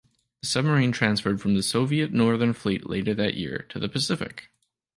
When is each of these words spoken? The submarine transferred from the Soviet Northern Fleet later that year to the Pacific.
The 0.41 0.47
submarine 0.47 0.91
transferred 0.91 1.39
from 1.39 1.53
the 1.53 1.61
Soviet 1.61 2.11
Northern 2.11 2.53
Fleet 2.53 2.89
later 2.89 3.13
that 3.13 3.35
year 3.35 3.67
to 3.69 3.77
the 3.77 3.87
Pacific. 3.87 4.49